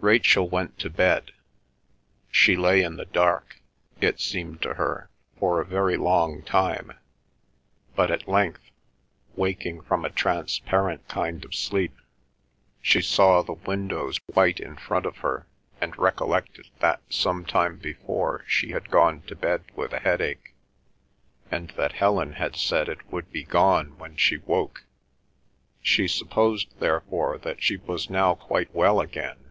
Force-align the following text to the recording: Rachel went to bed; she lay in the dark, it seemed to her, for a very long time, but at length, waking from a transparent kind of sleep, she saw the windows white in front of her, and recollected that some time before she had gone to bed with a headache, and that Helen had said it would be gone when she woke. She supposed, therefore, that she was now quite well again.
Rachel 0.00 0.48
went 0.48 0.78
to 0.78 0.90
bed; 0.90 1.32
she 2.30 2.56
lay 2.56 2.82
in 2.84 2.96
the 2.96 3.04
dark, 3.04 3.60
it 4.00 4.20
seemed 4.20 4.62
to 4.62 4.74
her, 4.74 5.10
for 5.40 5.60
a 5.60 5.66
very 5.66 5.96
long 5.96 6.42
time, 6.42 6.92
but 7.96 8.08
at 8.08 8.28
length, 8.28 8.70
waking 9.34 9.80
from 9.82 10.04
a 10.04 10.10
transparent 10.10 11.08
kind 11.08 11.44
of 11.44 11.52
sleep, 11.52 11.96
she 12.80 13.02
saw 13.02 13.42
the 13.42 13.54
windows 13.54 14.20
white 14.34 14.60
in 14.60 14.76
front 14.76 15.04
of 15.04 15.16
her, 15.18 15.48
and 15.80 15.98
recollected 15.98 16.68
that 16.78 17.02
some 17.10 17.44
time 17.44 17.76
before 17.76 18.44
she 18.46 18.70
had 18.70 18.92
gone 18.92 19.22
to 19.22 19.34
bed 19.34 19.64
with 19.74 19.92
a 19.92 19.98
headache, 20.00 20.54
and 21.50 21.70
that 21.70 21.94
Helen 21.94 22.34
had 22.34 22.54
said 22.54 22.88
it 22.88 23.12
would 23.12 23.32
be 23.32 23.42
gone 23.42 23.98
when 23.98 24.14
she 24.16 24.36
woke. 24.38 24.84
She 25.82 26.06
supposed, 26.06 26.78
therefore, 26.78 27.36
that 27.38 27.60
she 27.60 27.76
was 27.78 28.08
now 28.08 28.36
quite 28.36 28.72
well 28.72 29.00
again. 29.00 29.44